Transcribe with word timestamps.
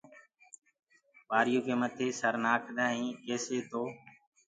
وآريو 1.29 1.59
ڪي 1.65 1.73
مٿي 1.81 2.07
وري 2.07 2.17
سر 2.19 2.33
نآکدآ 2.43 2.85
هين 2.93 3.07
ڪيسآ 3.25 3.57
تو 3.69 3.83